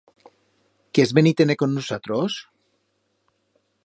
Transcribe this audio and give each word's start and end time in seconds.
Quiers 0.97 1.13
venir-te-ne 1.17 1.57
con 1.63 1.75
nusatros? 1.79 2.39